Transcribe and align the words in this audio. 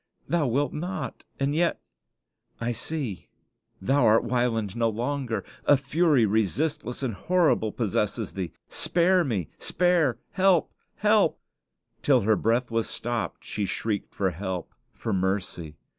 Thou 0.27 0.47
wilt 0.47 0.73
not; 0.73 1.25
and 1.39 1.53
yet 1.53 1.79
I 2.59 2.71
see 2.71 3.29
thou 3.79 4.03
art 4.07 4.23
Wieland 4.23 4.75
no 4.75 4.89
longer! 4.89 5.45
A 5.65 5.77
fury 5.77 6.25
resistless 6.25 7.03
and 7.03 7.13
horrible 7.13 7.71
possesses 7.71 8.33
thee. 8.33 8.51
Spare 8.67 9.23
me 9.23 9.49
spare 9.59 10.17
help 10.31 10.73
help" 10.95 11.39
Till 12.01 12.21
her 12.21 12.35
breath 12.35 12.71
was 12.71 12.89
stopped 12.89 13.43
she 13.43 13.67
shrieked 13.67 14.15
for 14.15 14.31
help, 14.31 14.73
for 14.91 15.13
mercy. 15.13 15.75